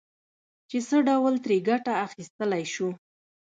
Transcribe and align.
چې 0.69 0.77
څه 0.87 0.97
ډول 1.09 1.33
ترې 1.43 1.57
ګټه 1.69 1.93
اخيستلای 2.05 2.63
شو. 2.73 2.89